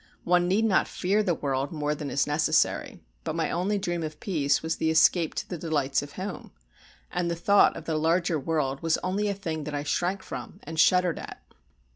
[0.23, 4.19] One need not fear the world more than is necessary but my only dream of
[4.19, 6.51] peace was the escape to the delights of home,
[7.11, 10.59] and the thought of the larger world was only a thing that I shrank from
[10.63, 11.43] and shuddered at.